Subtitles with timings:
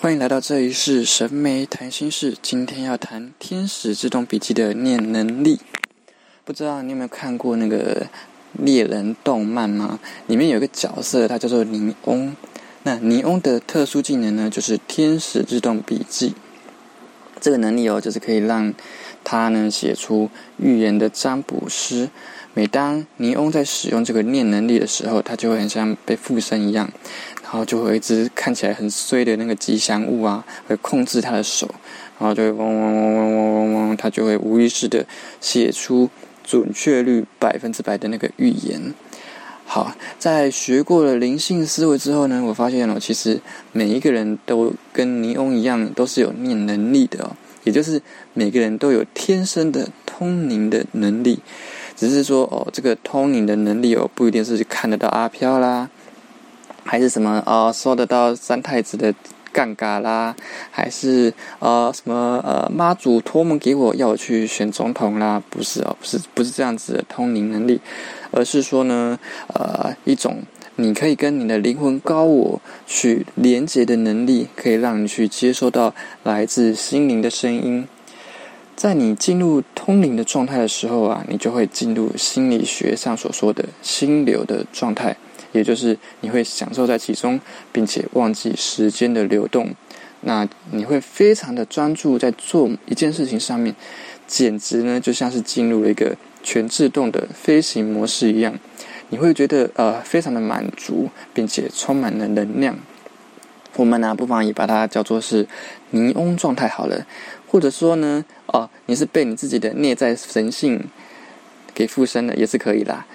[0.00, 2.36] 欢迎来到这一世神媒谈心事。
[2.40, 5.58] 今天要谈《天使自动笔记》的念能力。
[6.44, 8.06] 不知道你有没有看过那个
[8.52, 9.98] 猎人动漫吗？
[10.28, 12.36] 里面有个角色，他叫做尼翁。
[12.84, 16.32] 那尼翁的特殊技能呢，就是天使自动笔记。
[17.40, 18.72] 这个能力哦，就是可以让
[19.30, 22.08] 他呢写出预言的占卜师。
[22.54, 26.90] 每当尼翁在使用这个念能力的时候，他就会很像被附身一样，
[27.42, 31.68] 然后就会一只看起来很衰的那个吉祥物啊，会控制他的手，
[32.18, 35.04] 然后就会嗡嗡嗡嗡嗡嗡嗡，他就会无意识的
[35.42, 36.08] 写出
[36.42, 38.94] 准确率百分之百的那个预言。
[39.66, 43.38] 好，在学过了灵性思维之后呢，我发现哦，其实
[43.72, 48.00] 每一个人都跟尼翁一样，都是有念能力的哦，也就是
[48.34, 51.40] 每个人都有天生的通灵的能力。
[51.96, 55.90] 只是说哦，这个通灵的能力哦，不一定是看得到阿飘啦，
[56.84, 59.12] 还是什么哦，收得到三太子的
[59.52, 60.36] 杠杆啦，
[60.70, 65.42] 还是呃什么呃妈祖托梦给我要我去选总统啦？
[65.50, 67.80] 不是哦，不是不是这样子的通灵能力，
[68.30, 70.42] 而是说呢，呃一种
[70.80, 77.88] 你可以跟你的灵魂高我去连接的能力，可以让你去接收到来自心灵的声音。
[78.76, 85.16] 在你进入通灵的状态的时候啊，你就会进入心理学上所说的心流的状态，
[85.50, 87.40] 也就是你会享受在其中，
[87.72, 89.74] 并且忘记时间的流动。
[90.20, 93.74] 那你会非常的专注在做一件事情上面，
[94.28, 98.56] 简直呢就像是进入了一个全自动的飞行模式一样。
[99.10, 102.76] 你会觉得呃非常的满足，并且充满了能量。
[103.76, 105.46] 我们呢不妨也把它叫做是
[105.90, 107.06] 尼翁状态好了。
[107.50, 110.84] 或者说呢，哦，你是被你自己的内在神性
[111.72, 113.06] 给附身了，也是可以啦。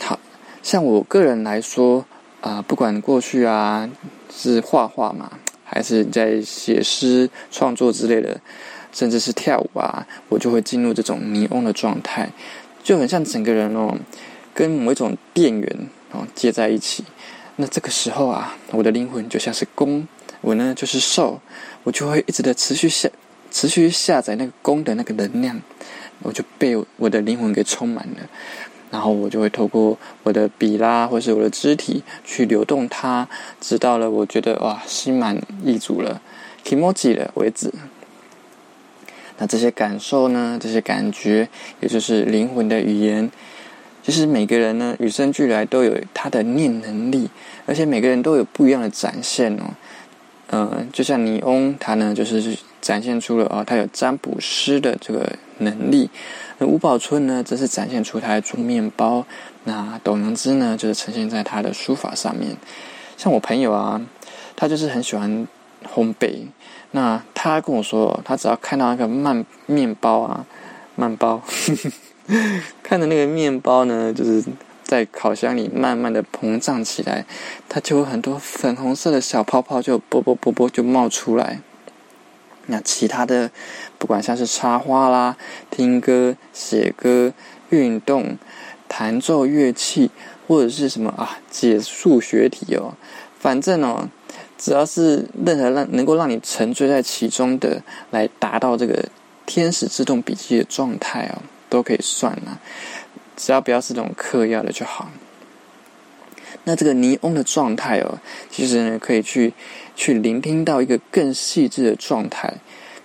[0.00, 0.18] 好
[0.62, 2.06] 像我个人来说，
[2.40, 3.90] 啊，不管过去啊
[4.32, 5.32] 是画画嘛，
[5.64, 8.40] 还是在写诗创作之类的，
[8.90, 12.30] 甚至是跳舞啊，我就会进入这种尼翁的状态，
[12.82, 13.94] 就很像整个人哦，
[14.60, 17.02] 跟某一种电源哦接在一起。
[17.56, 20.06] 那这个时候啊，我的灵魂就像是弓。
[20.42, 21.40] 我呢就是兽，
[21.82, 23.08] 我就会一直的持续下，
[23.50, 25.58] 持续下载那个弓的那个能量，
[26.20, 28.28] 我就被我的灵魂给充满了，
[28.90, 33.26] 然后我就会透过我的笔啦，或是我的肢体去流动它，
[33.62, 36.20] 直到了我觉得哇心满意足了
[36.66, 37.72] ，kimoji 了为止。
[39.38, 41.48] 那这些感受呢，这些感觉，
[41.80, 43.30] 也就是灵魂的语言。
[44.02, 47.28] 其实每个人呢与生俱来都有他的念能力，
[47.66, 49.74] 而且每个人都有不一样的展现哦。
[50.48, 56.10] 呃，就像尼翁，他呢就是展现出了哦，他有占卜师的这个能力。
[56.58, 59.24] 那吴宝春呢，则是展现出他做面包。
[59.64, 62.56] 那董阳之呢，就是呈现在他的书法上面。
[63.16, 64.00] 像我朋友啊，
[64.56, 65.46] 他就是很喜欢
[65.94, 66.46] 烘焙。
[66.90, 70.44] 那他跟我说，他只要看到那个慢面包啊，
[70.96, 71.40] 慢包，
[72.82, 74.42] 看着那个面包呢，就是。
[74.82, 77.24] 在烤箱里慢慢的膨胀起来，
[77.68, 81.60] 它就有很多粉红色的小泡泡就啵啵啵啵就冒出来。
[82.66, 83.52] 那其他的，
[83.98, 85.36] 不管像是插花啦、
[85.70, 87.32] 听歌、写歌、
[87.68, 88.36] 运动、
[88.88, 90.10] 弹奏乐器，
[90.48, 92.94] 或者是什么啊解数学题哦，
[93.38, 94.08] 反正哦，
[94.58, 97.80] 只要是任何让能够让你沉醉在其中的，
[98.10, 99.08] 来达到这个
[99.46, 102.60] 天使自动笔记的状态哦，都可以算了。
[103.36, 105.10] 只要不要是这种嗑药的就好。
[106.64, 108.18] 那这个尼翁的状态哦，
[108.50, 109.54] 其实呢可以去
[109.96, 112.52] 去聆听到一个更细致的状态。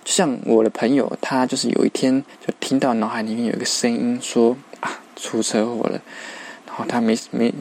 [0.04, 6.02] 就像我的朋友，他就是有一天就听到脑海里面有一个声音说啊出车祸了，
[6.66, 7.52] 然后他没没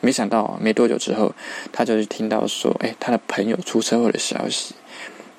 [0.00, 1.34] 没想到没多久之后，
[1.70, 4.74] 他就是听到说哎他的朋友出车祸的消息。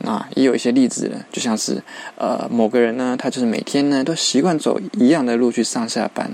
[0.06, 1.82] 啊也有一些例子呢，就像是
[2.18, 6.32] 呃某个人呢，他就是每天呢都习惯走一样的路去上下班。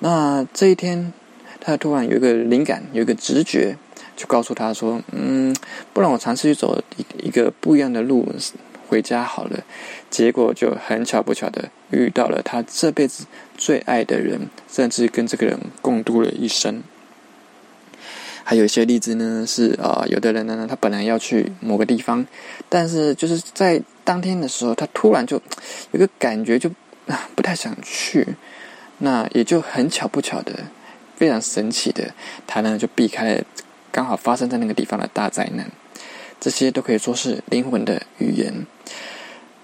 [0.00, 1.12] 那这一天，
[1.60, 3.76] 他突然有一个灵感，有一个直觉，
[4.16, 5.54] 就告诉他说：“嗯，
[5.92, 8.26] 不然我尝试去走一一个不一样的路
[8.88, 9.60] 回家好了。”
[10.10, 13.24] 结果就很巧不巧的遇到了他这辈子
[13.56, 16.82] 最爱的人，甚至跟这个人共度了一生。
[18.44, 22.26] 还有一些例子呢，是啊，有的人呢，他本来要去某个地方，
[22.68, 25.40] 但是就是在当天的时候，他突然就
[25.92, 26.70] 有个感觉，就
[27.06, 28.26] 啊不太想去。
[28.98, 30.52] 那也就很巧不巧的，
[31.16, 32.14] 非常神奇的，
[32.46, 33.42] 他呢就避开了
[33.90, 35.70] 刚好发生在那个地方的大灾难。
[36.40, 38.66] 这些都可以说是灵魂的语言。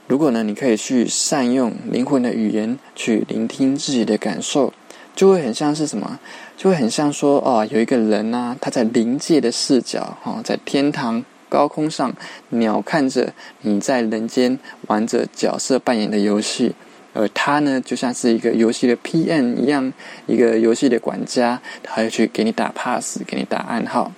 [0.06, 4.72] 如果呢，你可以去善用灵魂的语言去聆听自己的感受，
[5.18, 6.16] 就会很像是什么？
[6.56, 12.14] 就会很像说哦，有一个人呐，他在灵界的视角，哈，在天堂高空上
[12.50, 13.32] 鸟看着
[13.62, 14.56] 你在人间
[14.86, 16.72] 玩着角色扮演的游戏，
[17.14, 19.92] 而他呢，就像是一个游戏的 PM 一样，
[20.28, 24.12] 一个游戏的管家，他会去给你打 pass，给你打暗号。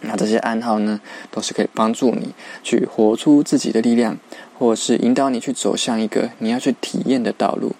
[0.00, 0.98] 那这些暗号呢，
[1.30, 2.32] 都是可以帮助你
[2.62, 4.16] 去活出自己的力量，
[4.58, 7.74] 或是引导你去走向一个你要去体验的道路，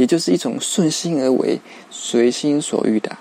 [0.00, 1.60] 也就是一种顺心而为、
[1.90, 3.18] 随心所欲的。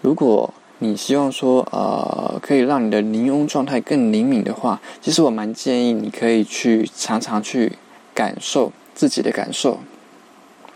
[0.00, 7.72] 如果你希望说，呃，可以让你的灵翁状态更灵敏的话，其实我蛮建议你可以去常常去
[8.14, 9.80] 感受自己的感受。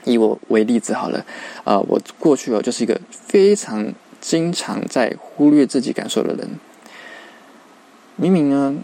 [0.05, 1.25] 以我为例子好了，
[1.65, 6.51] 啊，我过去哦就是一个非常经常在忽略自己感受的人。
[8.17, 8.77] 明明呢，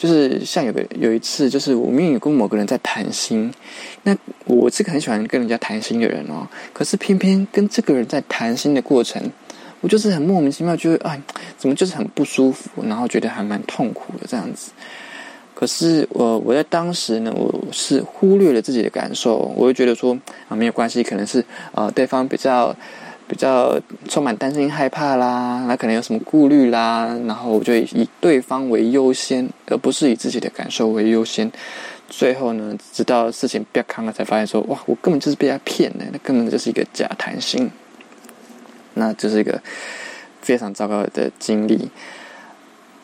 [0.00, 3.52] 就是像有个有一次，就是我明明跟某个人在谈心，
[4.04, 4.16] 那
[4.46, 9.22] 我是个很喜欢跟人家谈心的人哦，可是偏偏跟这个人在谈心的过程。
[9.82, 11.20] 我就是很莫名其妙，觉得哎，
[11.58, 14.70] 怎么就是很不舒服，然后觉得还蛮痛苦的这样子。
[15.54, 20.18] 可是我我在当时呢，我是忽略了自己的感受，我就觉得说
[20.48, 22.74] 啊没有关系，可能是呃对方比较
[23.30, 31.48] 比较充满担心害怕啦，那可能有什么顾虑啦，然后我就以对方为优先，而不是以自己的感受为优先。
[32.08, 37.70] 最后呢，直到事情变康了，才发现说哇，我根本就是被他骗了，那根本就是一个假谈心。
[38.94, 39.62] 那这是一个
[40.42, 41.88] 非常糟糕的经历，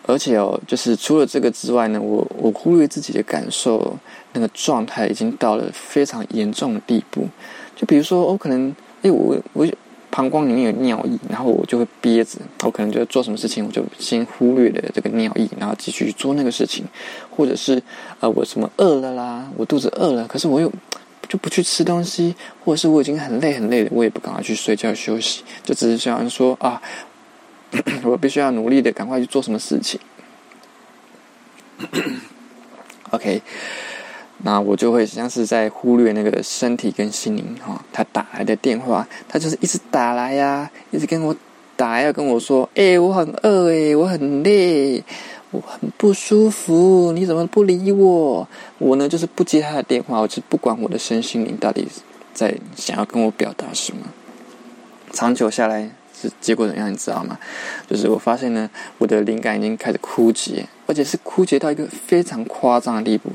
[0.07, 3.97] 而且哦，就是除了这个之外呢，我我忽略自己的感受，
[4.33, 7.29] 那个状态已经到了非常严重的地步。
[7.77, 9.65] 就比如说，我可能，哎，我我
[10.17, 16.87] 膀胱里面有尿意，然后我就会憋着，我可能就做什么事情，我就先忽略了这个尿意，然后继续做那个事情，
[17.31, 17.83] 或者是
[18.21, 20.73] 呃，我什么饿了啦，我肚子饿了，可是我又。
[21.29, 26.81] 就不去吃东西，或者是我已经很累很累了，我也不赶快去睡觉休息，就只是想说啊，
[28.07, 29.99] 我必须要努力的赶快去做什么事情。
[33.11, 33.43] OK，
[34.43, 41.35] 那我就会像是在忽略那个身体跟心灵哈，他打来的电话，他就是一直打来呀，一直跟我
[41.77, 45.03] 打，要跟我说，哎，我很饿哎，我很累。
[45.53, 48.47] 我很不舒服，你怎么不理我？
[48.79, 51.87] 我呢，就是不接他的电话，我就不管我的身心灵到底
[52.35, 54.03] 在想要跟我表达什么。
[55.13, 55.89] 长久下来
[56.21, 57.39] 是结果怎样，你知道吗？
[57.89, 58.69] 就是我发现呢，
[58.99, 63.31] 我的灵感已经开始枯竭，而且是枯竭到一个非常夸张的地步。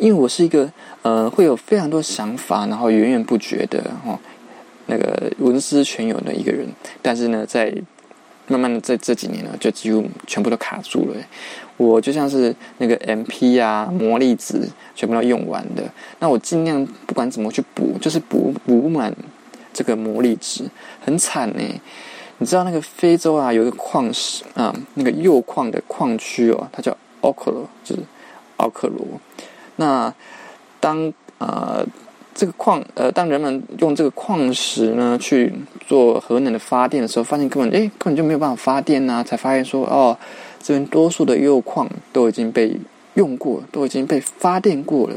[0.00, 0.68] 因为我是一个
[1.02, 4.18] 呃，会有非常多想法，然后源源不绝的哦，
[4.86, 6.66] 那个文思泉涌的一个人。
[7.02, 7.72] 但是呢，在
[8.46, 11.16] 慢慢的，在这几年呢，就几乎全部都卡住了。
[11.76, 15.82] 我就像是那个 M P 啊，魔力值全部都用完的。
[16.18, 19.14] 那我尽量不管怎么去补，就是补补满
[19.72, 20.64] 这个魔力值，
[21.04, 21.62] 很惨呢。
[22.38, 28.02] 你知道那个非洲啊，有一个矿石啊，那个铀矿的矿区哦，它叫奥克罗，就是
[28.56, 29.06] 奥克罗。
[29.80, 30.14] 那
[30.78, 31.84] 当呃。
[32.32, 35.52] 这个矿，呃，当人们用这个矿石呢去
[35.86, 40.16] 做核能的发电的时候，发现根本，哎，根本就没有办法发电呐，才发现说，哦，
[40.62, 42.74] 这边多数的铀矿都已经被
[43.14, 45.16] 用过，都已经被发电过了，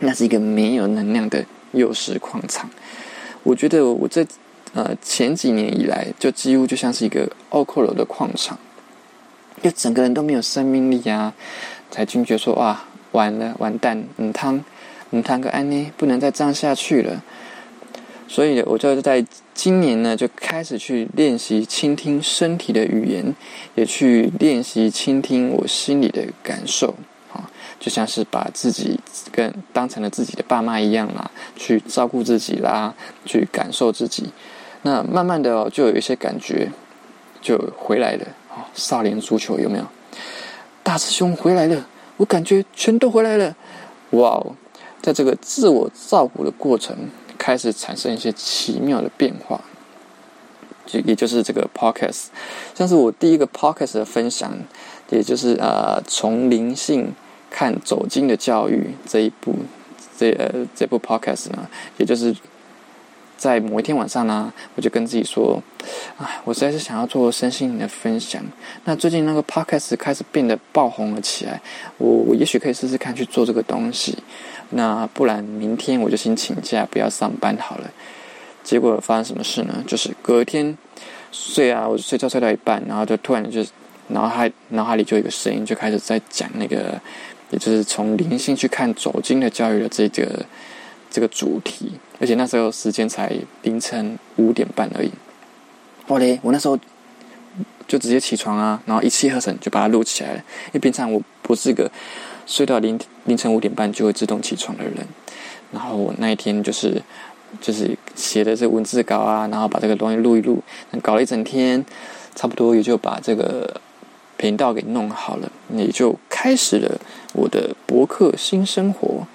[0.00, 2.68] 那是一个没有能量的铀石矿场。
[3.44, 4.26] 我觉得我这
[4.72, 8.58] 呃前几年以来，就几乎就像是一个奥克罗的矿场，
[9.62, 11.32] 就整个人都没有生命力啊，
[11.92, 12.82] 才惊觉说，哇，
[13.14, 14.62] 完了，完蛋，嗯，汤。
[15.10, 17.22] 你谈个安妮，不能再这样下去了。
[18.26, 23.32] 所以，我就在今年呢，就开始去练习倾听身体的语言，
[23.76, 26.96] 也去练习倾听我心里的感受。
[27.32, 28.98] 啊，就像是把自己
[29.30, 32.92] 跟当成了自己的爸妈一样啦，去照顾自己啦，
[33.24, 34.32] 去感受自己。
[34.82, 36.68] 那慢慢的哦，就有一些感觉
[37.40, 38.26] 就回来了。
[38.50, 39.84] 啊，少年足球有没有？
[40.82, 43.54] 大师兄回来了，我感觉全都回来了。
[44.10, 44.54] 哇哦！
[45.02, 46.96] 在这个自我照顾的过程，
[47.36, 49.60] 开始产生一些奇妙的变化，
[50.86, 52.26] 就也就是这个 podcast，
[52.74, 54.50] 像是我第一个 podcast 的分享，
[55.10, 57.12] 也就是呃从灵性
[57.50, 59.56] 看走进的教育这一部，
[60.16, 61.68] 这呃这部 podcast 呢，
[61.98, 62.34] 也就是
[63.44, 65.62] 在某一天晚上呢，我就跟自己说，
[66.16, 68.42] 哎，我实在是想要做身心灵的分享。
[68.84, 71.60] 那最近那个 podcast 开始变得爆红了起来，
[71.98, 74.16] 我我也许可以试试看去做这个东西。
[74.70, 77.90] 那不然明天我就先请假，不要上班好了。
[78.62, 79.84] 结果发生什么事呢？
[79.86, 80.76] 就是隔天
[81.30, 83.62] 睡啊，我睡觉睡到一半，然后就突然就
[84.08, 86.98] 脑海脑海里就有一个声音，就开始在讲那个，
[87.50, 90.44] 也就是从灵性去看走经的教育的这个
[91.14, 91.92] 这个主题。
[92.18, 95.12] 而且那时候时间才凌晨五点半而已。
[96.08, 96.76] 我嘞，我那时候
[97.86, 100.38] 就直接起床啊，然后一气呵成就把它录起来了。
[100.38, 101.90] 因为平常我不是个
[102.46, 105.06] 睡到凌凌晨五点半就会自动起床的人，
[105.72, 107.00] 然后我那一天就是
[107.60, 110.62] 就是写的这文字稿啊，然后把这个东西录一录，
[111.00, 111.84] 搞了一整天，
[112.34, 113.80] 差不多也就把这个
[114.36, 117.00] 频道给弄好了，也就开始了
[117.32, 119.26] 我的博客新生活。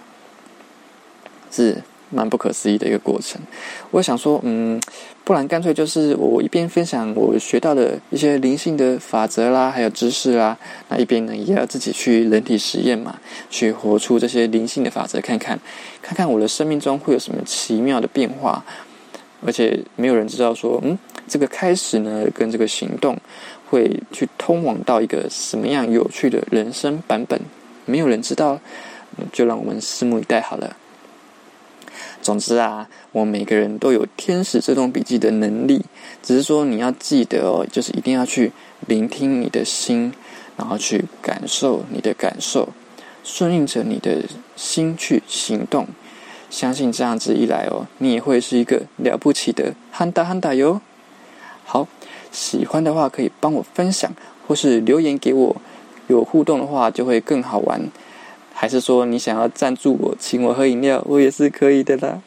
[1.51, 1.77] 是。
[2.11, 3.39] 蛮不可思议的一个过程，
[3.91, 4.81] 我想说，嗯，
[5.23, 13.19] 不然干脆就是我一边分享我学到的一些灵性的法则啦，还有知识啦，那一边呢也要自己去人体实验嘛，
[13.51, 15.59] 去活出这些灵性的法则，看看，
[16.01, 18.65] 看看我的生命中会有什么奇妙的变化，
[19.45, 23.15] 而且没有人知道说，嗯，这个开始呢跟这个行动
[23.69, 27.39] 会去通往到一个什么样有趣的人生版本，
[27.85, 28.59] 没有人知道，
[29.31, 30.75] 就让我们拭目以待好了。
[32.21, 35.83] 总之啊，我每个人都有天使自动笔记的能力，
[36.21, 38.51] 只是说你要记得哦，就是一定要去
[38.87, 40.13] 聆听你的心，
[40.57, 42.69] 然后去感受你的感受，
[43.23, 44.23] 顺应着你的
[44.55, 45.87] 心去行动。
[46.49, 50.81] 相信这样子一来哦，你也会是一个了不起的憨大憨大哟。
[51.63, 51.87] 好，
[52.31, 54.11] 喜欢的话可以帮我分享，
[54.47, 55.55] 或是留言给我，
[56.07, 57.81] 有互动的话就会更好玩。
[58.61, 62.21] 还是说你想要赞助我，请我喝饮料，我也是可以的啦。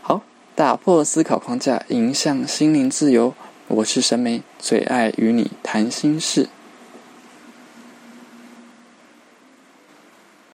[0.00, 0.22] 好，
[0.54, 3.34] 打破思考框架，迎向心灵自由。
[3.68, 6.48] 我是神梅，最爱与你谈心事。